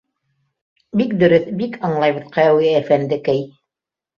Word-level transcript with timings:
—Бик 1.01 1.13
дөрөҫ, 1.25 1.45
бик 1.61 1.77
аңлайбыҙ, 1.91 2.27
Ҡәүи 2.39 2.73
әфәндекәй! 2.81 3.45